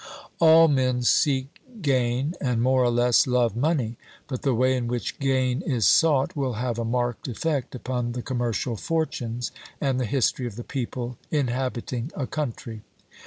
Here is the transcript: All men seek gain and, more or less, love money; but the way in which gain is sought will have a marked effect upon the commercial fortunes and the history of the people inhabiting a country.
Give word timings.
All 0.39 0.67
men 0.67 1.03
seek 1.03 1.61
gain 1.79 2.33
and, 2.41 2.59
more 2.59 2.83
or 2.83 2.89
less, 2.89 3.27
love 3.27 3.55
money; 3.55 3.97
but 4.27 4.41
the 4.41 4.55
way 4.55 4.75
in 4.75 4.87
which 4.87 5.19
gain 5.19 5.61
is 5.61 5.85
sought 5.85 6.35
will 6.35 6.53
have 6.53 6.79
a 6.79 6.83
marked 6.83 7.27
effect 7.27 7.75
upon 7.75 8.13
the 8.13 8.23
commercial 8.23 8.75
fortunes 8.75 9.51
and 9.79 9.99
the 9.99 10.05
history 10.07 10.47
of 10.47 10.55
the 10.55 10.63
people 10.63 11.19
inhabiting 11.29 12.11
a 12.15 12.25
country. 12.25 12.81